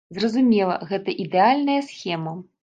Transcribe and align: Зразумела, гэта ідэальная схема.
Зразумела, 0.17 0.77
гэта 0.91 1.15
ідэальная 1.25 1.77
схема. 1.91 2.35